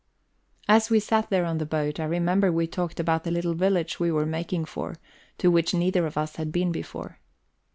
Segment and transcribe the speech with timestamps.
[0.67, 3.99] As we sat there on the boat, I remember we talked about the little village
[3.99, 4.95] we were making for,
[5.37, 7.19] to which neither of us had been before.